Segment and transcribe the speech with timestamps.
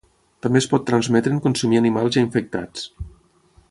[0.45, 2.91] També es pot transmetre en consumir animals ja infectats.